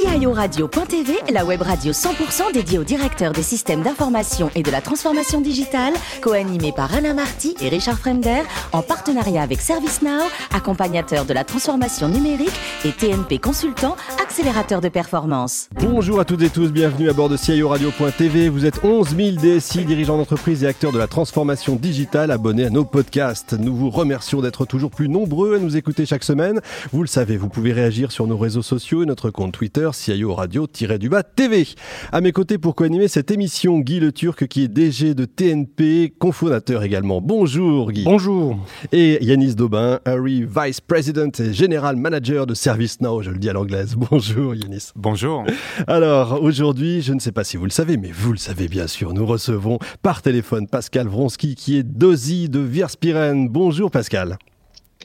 [0.00, 4.80] CIO Radio.tv, la web radio 100% dédiée aux directeurs des systèmes d'information et de la
[4.80, 5.92] transformation digitale,
[6.22, 8.42] co-animée par Alain Marty et Richard Fremder,
[8.72, 10.22] en partenariat avec ServiceNow,
[10.54, 12.52] accompagnateur de la transformation numérique
[12.84, 15.68] et TNP Consultant, accélérateur de performance.
[15.74, 18.48] Bonjour à toutes et tous, bienvenue à bord de CIO Radio.tv.
[18.48, 22.70] Vous êtes 11 000 DSI, dirigeants d'entreprise et acteurs de la transformation digitale abonnés à
[22.70, 23.52] nos podcasts.
[23.52, 26.60] Nous vous remercions d'être toujours plus nombreux à nous écouter chaque semaine.
[26.92, 30.34] Vous le savez, vous pouvez réagir sur nos réseaux sociaux et notre compte Twitter CIO
[30.34, 31.66] Radio-du-bas TV.
[32.12, 36.12] À mes côtés pour co-animer cette émission, Guy Le Turc qui est DG de TNP,
[36.18, 37.20] cofondateur également.
[37.20, 38.04] Bonjour Guy.
[38.04, 38.58] Bonjour.
[38.92, 43.52] Et Yanis Daubin, Harry Vice President et General Manager de ServiceNow, je le dis à
[43.52, 43.94] l'anglaise.
[44.10, 44.90] Bonjour Yanis.
[44.96, 45.44] Bonjour.
[45.86, 48.86] Alors aujourd'hui, je ne sais pas si vous le savez, mais vous le savez bien
[48.86, 53.48] sûr, nous recevons par téléphone Pascal Vronsky qui est DOSI de Vierspiren.
[53.48, 54.38] Bonjour Pascal.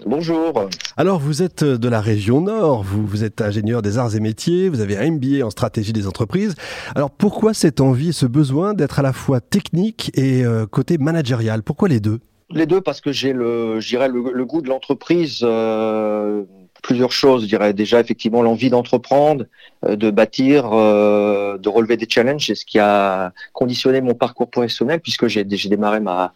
[0.04, 0.70] Bonjour.
[0.98, 4.68] Alors, vous êtes de la région Nord, vous, vous êtes ingénieur des arts et métiers,
[4.68, 6.56] vous avez un MBA en stratégie des entreprises.
[6.96, 11.64] Alors, pourquoi cette envie ce besoin d'être à la fois technique et euh, côté managérial?
[11.64, 12.20] Pourquoi les deux?
[12.52, 15.40] Les deux, parce que j'ai le, le, le goût de l'entreprise.
[15.44, 16.44] Euh,
[16.84, 19.46] plusieurs choses, je dirais déjà effectivement l'envie d'entreprendre,
[19.86, 24.50] euh, de bâtir, euh, de relever des challenges, c'est ce qui a conditionné mon parcours
[24.52, 26.34] professionnel puisque j'ai démarré ma,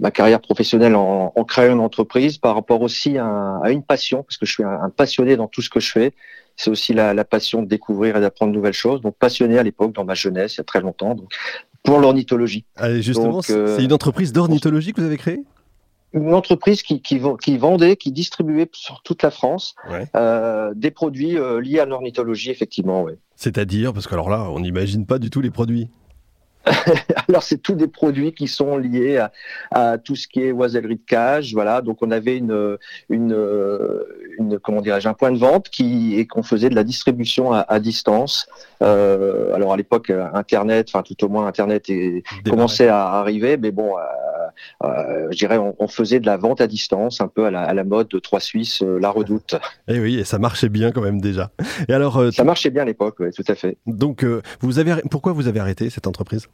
[0.00, 4.22] ma carrière professionnelle en, en, créant une entreprise par rapport aussi à, à, une passion,
[4.22, 6.12] parce que je suis un, un, passionné dans tout ce que je fais.
[6.56, 9.00] C'est aussi la, la, passion de découvrir et d'apprendre de nouvelles choses.
[9.00, 11.32] Donc passionné à l'époque, dans ma jeunesse, il y a très longtemps, donc,
[11.82, 12.64] pour l'ornithologie.
[12.76, 15.44] Allez, justement, euh, c'est une entreprise d'ornithologie que vous avez créée?
[16.12, 20.06] Une entreprise qui, qui, qui, vendait, qui distribuait sur toute la France ouais.
[20.16, 23.04] euh, des produits euh, liés à l'ornithologie, effectivement.
[23.04, 23.16] Ouais.
[23.36, 25.88] C'est-à-dire, parce que alors là, on n'imagine pas du tout les produits.
[27.28, 29.32] Alors c'est tous des produits qui sont liés à,
[29.70, 31.80] à, tout ce qui est oisellerie de cage, voilà.
[31.80, 32.76] Donc on avait une,
[33.08, 33.36] une,
[34.38, 37.60] une comment dirais-je, un point de vente qui et qu'on faisait de la distribution à,
[37.60, 38.46] à distance.
[38.82, 43.70] Euh, alors à l'époque Internet, enfin tout au moins Internet est, commençait à arriver, mais
[43.70, 44.02] bon, euh,
[44.82, 47.74] je dirais on, on, faisait de la vente à distance, un peu à la, à
[47.74, 49.56] la mode de Trois Suisses, euh, la Redoute.
[49.88, 51.50] Et oui, et ça marchait bien quand même déjà.
[51.88, 53.76] Et alors euh, ça marchait bien à l'époque, oui, tout à fait.
[53.86, 54.24] Donc
[54.60, 56.48] vous avez pourquoi vous avez arrêté cette entreprise?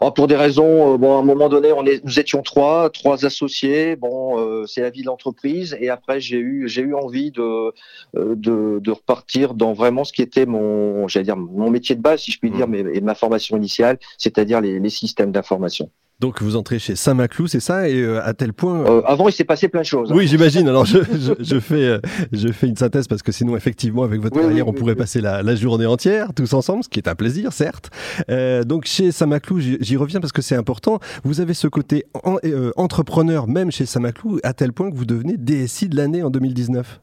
[0.00, 2.90] Oh, pour des raisons, euh, bon, à un moment donné, on est, nous étions trois,
[2.90, 3.96] trois associés.
[3.96, 5.76] Bon, euh, c'est la vie de l'entreprise.
[5.80, 7.72] Et après, j'ai eu, j'ai eu envie de,
[8.16, 12.02] euh, de, de, repartir dans vraiment ce qui était mon, j'allais dire, mon métier de
[12.02, 15.90] base, si je puis dire, mais et ma formation initiale, c'est-à-dire les, les systèmes d'information.
[16.18, 18.86] Donc vous entrez chez Saint-Maclou, c'est ça Et euh, à tel point.
[18.86, 20.10] Euh, avant, il s'est passé plein de choses.
[20.12, 20.66] Oui, j'imagine.
[20.66, 21.98] Alors je, je, je, fais, euh,
[22.32, 24.78] je fais une synthèse parce que sinon, effectivement, avec votre oui, carrière, oui, on oui,
[24.78, 27.90] pourrait passer la, la, journée entière tous ensemble, ce qui est un plaisir, certes.
[28.30, 31.00] Euh, donc chez Saint-Maclou, j'y reviens parce que c'est important.
[31.22, 35.04] Vous avez ce côté en, euh, entrepreneur même chez Saint-Maclou, à tel point que vous
[35.04, 37.02] devenez DSI de l'année en 2019.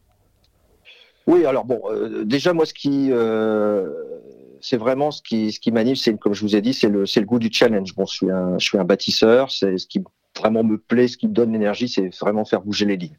[1.27, 1.81] Oui, alors bon,
[2.25, 3.11] déjà moi, ce qui
[4.63, 7.05] c'est vraiment ce qui, ce qui m'anime, c'est comme je vous ai dit, c'est le,
[7.05, 7.93] c'est le goût du challenge.
[7.95, 10.01] Bon, je suis un, je suis un bâtisseur, c'est ce qui
[10.39, 13.17] vraiment me plaît, ce qui me donne l'énergie, c'est vraiment faire bouger les lignes.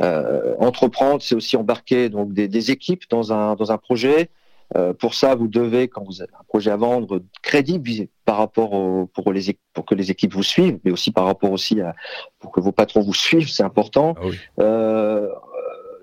[0.00, 4.30] Euh, entreprendre, c'est aussi embarquer donc des, des, équipes dans un, dans un projet.
[4.76, 8.72] Euh, pour ça, vous devez, quand vous avez un projet à vendre, crédible par rapport
[8.72, 11.94] au, pour les pour que les équipes vous suivent, mais aussi par rapport aussi à
[12.38, 14.14] pour que vos patrons vous suivent, c'est important.
[14.18, 14.36] Ah oui.
[14.60, 15.28] euh,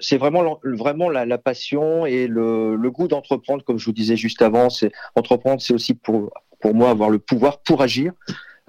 [0.05, 4.15] c'est vraiment vraiment la, la, passion et le, le goût d'entreprendre, comme je vous disais
[4.15, 4.69] juste avant.
[4.69, 8.13] C'est entreprendre, c'est aussi pour pour moi avoir le pouvoir pour agir.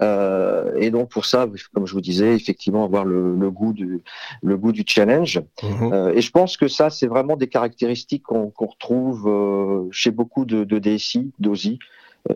[0.01, 4.03] Euh, et donc pour ça, comme je vous disais, effectivement avoir le, le goût du
[4.43, 5.41] le goût du challenge.
[5.63, 5.93] Mmh.
[5.93, 10.11] Euh, et je pense que ça, c'est vraiment des caractéristiques qu'on qu retrouve euh, chez
[10.11, 11.79] beaucoup de, de DSI, d'OSI.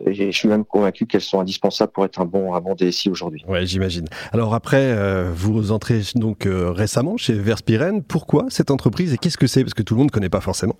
[0.06, 3.10] Et je suis même convaincu qu'elles sont indispensables pour être un bon, un bon DSI
[3.10, 3.44] aujourd'hui.
[3.48, 4.06] Ouais, j'imagine.
[4.32, 8.02] Alors après, euh, vous entrez donc euh, récemment chez Verspiren.
[8.02, 9.62] Pourquoi cette entreprise et qu'est-ce que c'est?
[9.62, 10.76] Parce que tout le monde ne connaît pas forcément.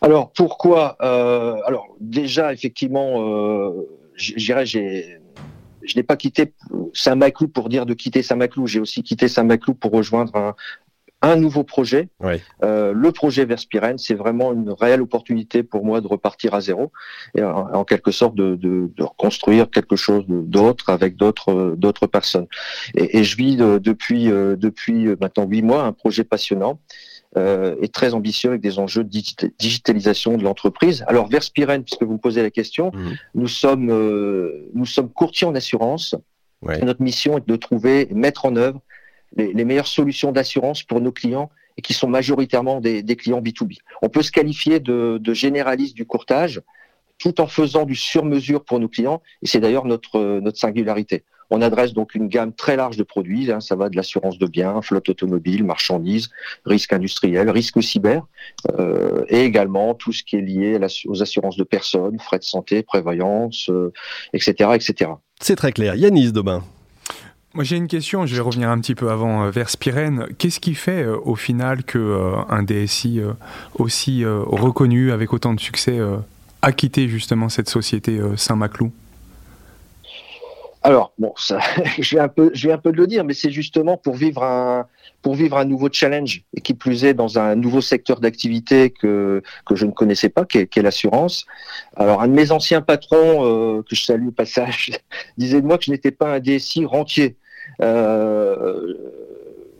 [0.00, 5.18] Alors pourquoi euh, Alors déjà, effectivement, euh, j'irais, j'ai
[5.82, 6.52] je n'ai pas quitté
[6.94, 8.66] Saint-Maclou pour dire de quitter Saint-Maclou.
[8.66, 10.54] J'ai aussi quitté Saint-Maclou pour rejoindre un,
[11.22, 12.08] un nouveau projet.
[12.20, 12.34] Oui.
[12.62, 16.92] Euh, le projet Verspiren, c'est vraiment une réelle opportunité pour moi de repartir à zéro
[17.34, 22.06] et en, en quelque sorte de, de, de, reconstruire quelque chose d'autre avec d'autres d'autres
[22.06, 22.46] personnes.
[22.94, 26.80] Et, et, je vis de, depuis euh, depuis maintenant huit mois un projet passionnant.
[27.36, 29.10] Euh, et très ambitieux avec des enjeux de
[29.58, 31.04] digitalisation de l'entreprise.
[31.06, 33.10] Alors Verspiren, puisque vous me posez la question, mmh.
[33.34, 36.14] nous sommes euh, nous sommes courtiers en assurance.
[36.62, 36.80] Ouais.
[36.80, 38.80] Notre mission est de trouver, mettre en œuvre
[39.36, 43.78] les, meilleures solutions d'assurance pour nos clients et qui sont majoritairement des, clients B2B.
[44.02, 46.62] On peut se qualifier de, généraliste du courtage
[47.18, 51.24] tout en faisant du sur-mesure pour nos clients et c'est d'ailleurs notre, singularité.
[51.48, 53.52] On adresse donc une gamme très large de produits.
[53.52, 53.60] Hein.
[53.60, 56.30] ça va de l'assurance de biens, flotte automobile, marchandises,
[56.64, 58.26] risque industriel, risque cyber,
[58.78, 62.82] euh, et également tout ce qui est lié aux assurances de personnes, frais de santé,
[62.82, 63.70] prévoyance,
[64.32, 65.12] etc., etc.
[65.40, 65.94] C'est très clair.
[65.94, 66.64] Yanis Dobin.
[67.56, 70.26] Moi j'ai une question, je vais revenir un petit peu avant euh, vers Spirène.
[70.36, 73.22] Qu'est-ce qui fait euh, au final qu'un euh, DSI
[73.78, 75.98] aussi reconnu, avec autant de succès,
[76.60, 78.92] a quitté justement cette société Saint-Maclou?
[80.82, 81.58] Alors bon, ça,
[81.98, 84.86] je vais un peu, un peu de le dire, mais c'est justement pour vivre un,
[85.22, 89.42] pour vivre un nouveau challenge et qui plus est dans un nouveau secteur d'activité que
[89.64, 91.46] que je ne connaissais pas, qui est, l'assurance.
[91.96, 94.92] Alors un de mes anciens patrons que je salue au passage
[95.38, 97.38] disait de moi que je n'étais pas un DSI rentier.
[97.82, 98.94] Euh,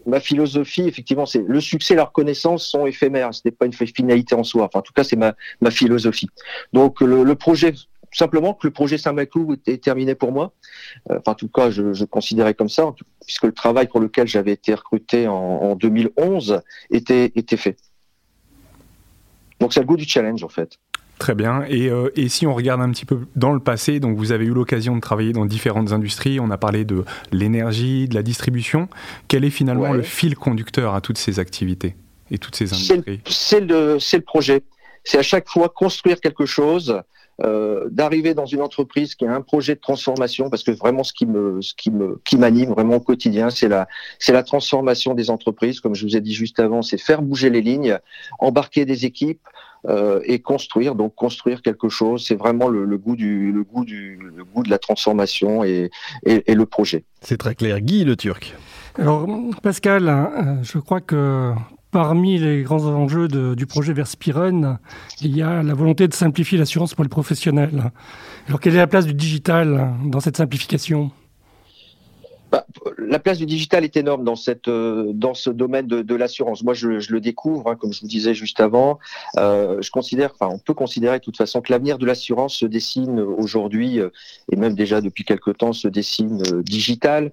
[0.06, 3.34] ma philosophie, effectivement, c'est le succès et la reconnaissance sont éphémères.
[3.34, 4.64] Ce n'est pas une finalité en soi.
[4.64, 6.28] Enfin, en tout cas, c'est ma, ma philosophie.
[6.72, 7.74] Donc, le, projet,
[8.12, 10.52] simplement que le projet Saint-Maclou était terminé pour moi.
[11.10, 12.92] Euh, enfin, en tout cas, je, je considérais comme ça,
[13.26, 17.76] puisque le travail pour lequel j'avais été recruté en, en 2011 était, était fait.
[19.58, 20.78] Donc, c'est le goût du challenge, en fait.
[21.18, 21.62] Très bien.
[21.70, 24.52] Euh, et, si on regarde un petit peu dans le passé, donc vous avez eu
[24.52, 26.40] l'occasion de travailler dans différentes industries.
[26.40, 28.88] On a parlé de l'énergie, de la distribution.
[29.28, 31.96] Quel est finalement le fil conducteur à toutes ces activités
[32.30, 33.20] et toutes ces industries?
[33.26, 34.62] C'est le, le, projet.
[35.04, 37.00] C'est à chaque fois construire quelque chose,
[37.44, 41.12] euh, d'arriver dans une entreprise qui a un projet de transformation, parce que vraiment ce
[41.12, 43.88] qui me, ce qui me, qui m'anime vraiment au quotidien, c'est la,
[44.18, 45.80] c'est la transformation des entreprises.
[45.80, 47.98] Comme je vous ai dit juste avant, c'est faire bouger les lignes,
[48.38, 49.46] embarquer des équipes,
[49.88, 50.96] euh, et construire.
[50.96, 54.70] Donc construire quelque chose, c'est vraiment le, goût du le goût du le goût de
[54.70, 55.90] la transformation et,
[56.24, 57.04] et, le projet.
[57.20, 57.80] C'est très clair.
[57.80, 58.52] Guy le Turc.
[58.98, 59.28] Alors
[59.62, 61.52] Pascal, hein, je crois que
[61.96, 64.78] parmi les grands enjeux du projet Verspiren,
[65.22, 67.90] il y a la volonté de simplifier l'assurance pour les professionnels.
[68.48, 71.10] Alors quelle est la place du digital dans cette simplification?
[72.52, 72.66] Bah,
[72.98, 74.34] la place du digital est énorme dans
[74.68, 76.62] euh, ce domaine de, l'assurance.
[76.62, 78.98] Moi, je, le découvre, hein, comme je vous disais juste avant.
[79.38, 82.66] Euh, je considère, enfin, on peut considérer de toute façon que l'avenir de l'assurance se
[82.66, 84.10] dessine aujourd'hui euh,
[84.52, 87.32] et même déjà depuis quelque temps se dessine digital,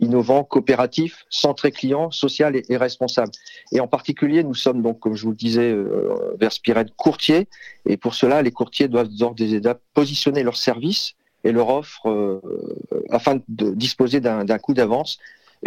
[0.00, 3.32] innovant, coopératif, centré client, social et, responsable.
[3.72, 7.48] Et en particulier, nous sommes donc, comme je vous le disais, euh, vers Spired courtier.
[7.86, 11.14] Et pour cela, les courtiers doivent d'ores et déjà positionner leurs services
[11.44, 12.40] et leur offre euh,
[13.10, 15.18] afin de disposer d'un coup d'avance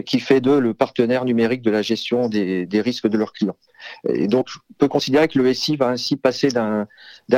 [0.06, 3.56] qui fait d'eux le partenaire numérique de la gestion des, risques de leurs clients.
[4.08, 6.88] Et donc, je peux considérer que le SI va ainsi passer d'un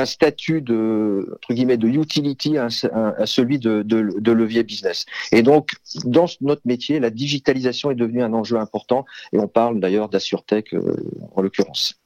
[0.04, 5.04] statut de, entre guillemets, de utility à, à celui de, de, de, levier business.
[5.32, 5.72] Et donc,
[6.04, 10.74] dans notre métier, la digitalisation est devenue un enjeu important, et on parle d'ailleurs d'AssureTech
[10.74, 10.96] euh,
[11.34, 12.00] en l'occurrence.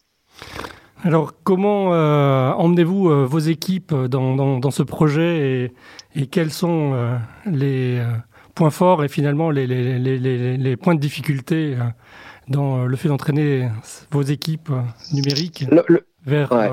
[1.03, 5.73] Alors, comment euh, emmenez-vous euh, vos équipes dans, dans, dans, ce projet
[6.15, 8.13] et, et quels sont euh, les euh,
[8.61, 11.85] points forts et finalement les, les, les, les points de difficulté euh,
[12.49, 13.71] dans le fait d'entraîner
[14.11, 14.71] vos équipes
[15.15, 16.69] numériques le, vers ouais,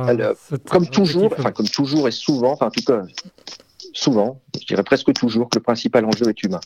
[0.69, 3.03] comme toujours, enfin comme toujours et souvent, enfin en tout cas
[3.93, 6.59] souvent, je dirais presque toujours, que le principal enjeu est humain.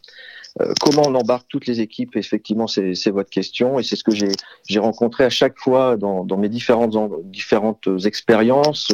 [0.59, 4.11] Euh, comment on embarque toutes les équipes Effectivement, c'est votre question et c'est ce que
[4.13, 6.95] j'ai rencontré à chaque fois dans, dans mes différentes
[7.25, 8.91] différentes expériences.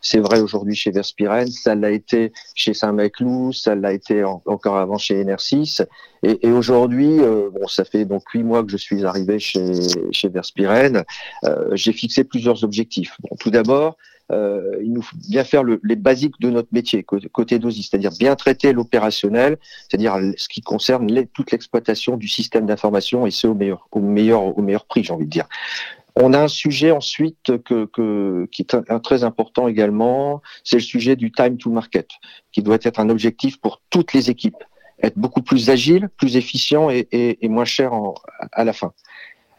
[0.00, 4.98] C'est vrai aujourd'hui chez Verspiren, ça l'a été chez Saint-Maclou, ça l'a été encore avant
[4.98, 5.78] chez Enersys.
[6.22, 9.72] Et, et aujourd'hui, euh, bon, ça fait donc huit mois que je suis arrivé chez
[10.12, 11.04] chez Verspiren.
[11.44, 13.16] Euh, j'ai fixé plusieurs objectifs.
[13.22, 13.96] Bon, tout d'abord,
[14.30, 18.10] euh, il nous faut bien faire le, les basiques de notre métier côté DOSI, c'est-à-dire
[18.18, 23.46] bien traiter l'opérationnel, c'est-à-dire ce qui concerne les, toute l'exploitation du système d'information et ce
[23.46, 25.48] au meilleur, au meilleur, au meilleur prix, j'ai envie de dire.
[26.14, 30.82] On a un sujet ensuite que, que, qui est un, très important également, c'est le
[30.82, 32.08] sujet du time to market,
[32.50, 34.62] qui doit être un objectif pour toutes les équipes,
[35.00, 38.14] être beaucoup plus agile, plus efficient et, et, et moins cher en,
[38.52, 38.92] à la fin.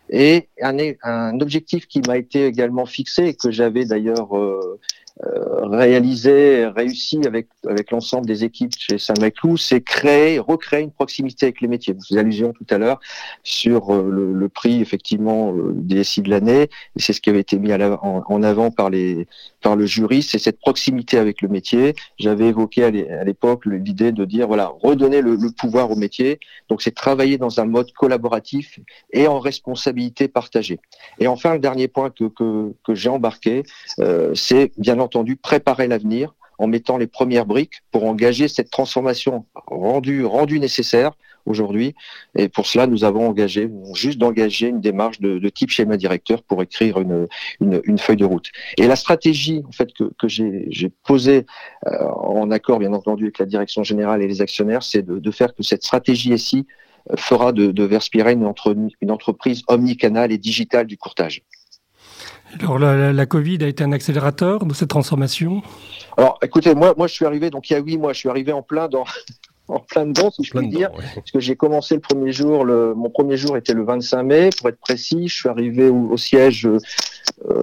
[0.09, 4.79] Et un, objectif qui m'a été également fixé que j'avais d'ailleurs euh,
[5.21, 11.61] réalisé, réussi avec avec l'ensemble des équipes chez Saint-Maclou, c'est créer, recréer une proximité avec
[11.61, 11.93] les métiers.
[11.93, 12.99] Vous allusion tout à l'heure
[13.43, 17.29] sur euh, le, le, prix effectivement euh, des SI de l'année, et c'est ce qui
[17.29, 19.27] avait été mis à en, en, avant par les
[19.61, 21.95] par le jury, c'est cette proximité avec le métier.
[22.17, 26.39] J'avais évoqué à l'époque l'idée de dire voilà redonner le, le pouvoir au métier.
[26.69, 28.79] Donc c'est travailler dans un mode collaboratif
[29.11, 30.79] et en responsabilité partagée.
[31.19, 33.63] Et enfin le dernier point que que, que j'ai embarqué,
[33.99, 38.69] euh, c'est bien entendu entendu préparer l'avenir en mettant les premières briques pour engager cette
[38.69, 41.13] transformation rendue, rendue nécessaire
[41.45, 41.95] aujourd'hui.
[42.37, 46.61] Et pour cela, nous avons engagé, juste d'engager une démarche de, type schéma directeur pour
[46.61, 48.49] écrire une, feuille de route.
[48.77, 51.47] Et la stratégie, en fait, que, j'ai posée
[51.87, 55.55] euh, en accord, bien entendu, avec la direction générale et les actionnaires, c'est de, faire
[55.55, 57.89] que cette stratégie euh, fera de, de
[58.29, 61.41] une, entre, une entreprise omnicanale et digitale du courtage.
[62.59, 65.61] Alors la, la, Covid a été un accélérateur de cette transformation?
[66.17, 68.29] Alors écoutez, moi, moi je suis arrivé, donc il y a huit mois, je suis
[68.29, 69.05] arrivé en plein dans,
[69.67, 70.91] en plein dedans, si je puis dire.
[70.91, 74.49] Parce que j'ai commencé le premier jour, le, mon premier jour était le 25 mai,
[74.57, 75.27] pour être précis.
[75.27, 76.79] Je suis arrivé au, au siège, euh,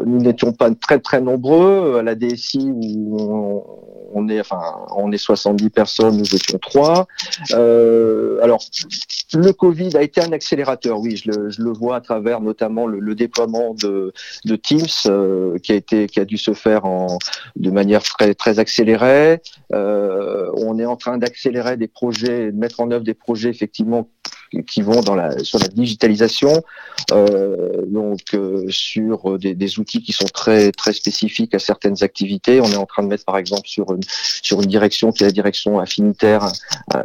[0.06, 1.96] nous n'étions pas très très nombreux.
[1.98, 3.64] À la DSI, où on,
[4.16, 4.60] on, est, enfin,
[4.96, 7.06] on est 70 personnes, nous étions trois.
[7.52, 8.64] Euh, alors,
[9.34, 12.86] le Covid a été un accélérateur, oui, je le, je le vois à travers notamment
[12.86, 14.12] le, le déploiement de,
[14.44, 17.18] de Teams, euh, qui a été, qui a dû se faire en,
[17.56, 19.40] de manière très très accélérée.
[19.72, 24.08] Euh, on est en train d'accélérer des projets, de mettre en œuvre des projets effectivement
[24.66, 26.62] qui vont dans la sur la digitalisation,
[27.12, 32.60] euh, donc euh, sur des, des, outils qui sont très très spécifiques à certaines activités.
[32.60, 34.02] On est en train de mettre par exemple sur une
[34.42, 36.50] sur une direction qui est la direction affinitaire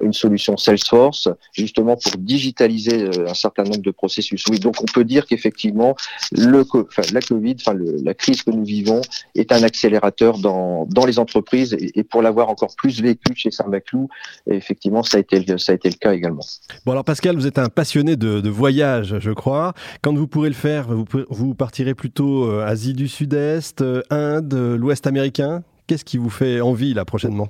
[0.02, 4.44] une solution Salesforce, justement pour digitaliser euh, un certain nombre de processus.
[4.50, 5.96] Oui, donc on peut dire qu'effectivement
[6.32, 6.66] le
[7.14, 9.02] la Covid, enfin la crise que nous vivons
[9.36, 13.52] est un accélérateur dans dans les entreprises et, et pour l'avoir encore plus vécu chez
[13.52, 14.10] Saint-Maclou,
[14.48, 16.46] effectivement ça a été ça a été le cas également.
[16.86, 19.74] Bon alors Pascal vous êtes un passionné de, de, voyage, je crois.
[20.04, 24.54] Quand vous pourrez le faire, vous, vous partirez plutôt euh, Asie du Sud-Est, euh, Inde,
[24.54, 27.50] l'Ouest américain Qu'est-ce qui vous fait envie là prochainement?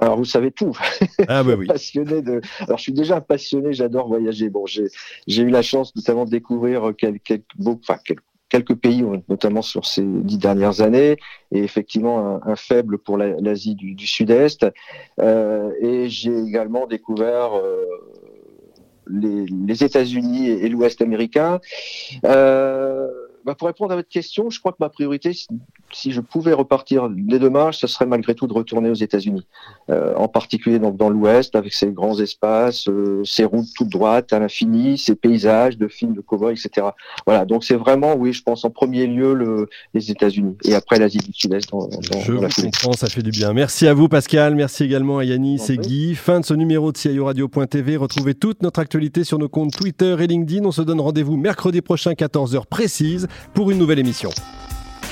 [0.00, 0.74] Alors vous savez tout.
[1.28, 1.66] Ah bah oui.
[1.66, 2.40] passionné de.
[2.60, 4.48] Alors je suis déjà passionné, j'adore voyager.
[4.48, 9.62] Bon, j'ai eu la chance notamment de découvrir quelques quelques, enfin, quelques quelques pays, notamment
[9.62, 11.16] sur ces dix dernières années,
[11.52, 14.66] et effectivement un, un faible pour l'Asie du, du Sud-Est.
[15.20, 17.84] Euh, et j'ai également découvert euh,
[19.10, 21.60] les, États-Unis et, et l'Ouest américain.
[22.24, 23.08] Euh,
[23.44, 25.32] bah pour répondre à votre question, je crois que ma priorité,
[25.92, 29.46] si je pouvais repartir dès demain, ce serait malgré tout de retourner aux États-Unis,
[29.90, 34.32] euh, en particulier donc dans l'Ouest, avec ses grands espaces, euh, ses routes toutes droites
[34.32, 36.88] à l'infini, ses paysages de films de cowboys, etc.
[37.26, 40.98] Voilà, donc c'est vraiment, oui, je pense en premier lieu le, les États-Unis et après
[40.98, 41.70] l'Asie du Sud-Est.
[41.70, 43.52] Dans, dans, je dans vous comprends, ça fait du bien.
[43.52, 44.54] Merci à vous, Pascal.
[44.54, 46.14] Merci également à Yanis et Guy.
[46.14, 47.96] Fin de ce numéro de CIO Radio.tv.
[47.96, 50.64] Retrouvez toute notre actualité sur nos comptes Twitter et LinkedIn.
[50.64, 54.30] On se donne rendez-vous mercredi prochain, 14h précise, pour une nouvelle émission.